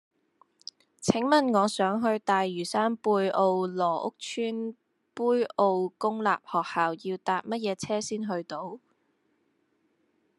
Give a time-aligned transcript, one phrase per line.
[0.99, 4.75] 請問我想去大嶼山貝澳羅屋村
[5.13, 8.79] 杯澳公立學校要搭乜嘢車先去到